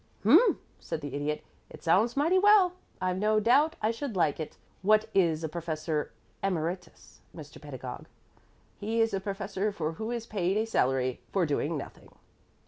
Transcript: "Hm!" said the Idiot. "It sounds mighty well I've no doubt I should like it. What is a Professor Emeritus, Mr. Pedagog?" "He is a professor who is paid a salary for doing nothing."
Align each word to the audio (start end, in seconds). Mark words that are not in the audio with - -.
"Hm!" 0.23 0.57
said 0.79 1.01
the 1.01 1.13
Idiot. 1.13 1.43
"It 1.69 1.83
sounds 1.83 2.17
mighty 2.17 2.39
well 2.39 2.73
I've 2.99 3.19
no 3.19 3.39
doubt 3.39 3.75
I 3.83 3.91
should 3.91 4.15
like 4.15 4.39
it. 4.39 4.57
What 4.81 5.05
is 5.13 5.43
a 5.43 5.47
Professor 5.47 6.11
Emeritus, 6.41 7.21
Mr. 7.35 7.61
Pedagog?" 7.61 8.07
"He 8.79 8.99
is 8.99 9.13
a 9.13 9.19
professor 9.19 9.69
who 9.73 10.09
is 10.09 10.25
paid 10.25 10.57
a 10.57 10.65
salary 10.65 11.21
for 11.31 11.45
doing 11.45 11.77
nothing." 11.77 12.09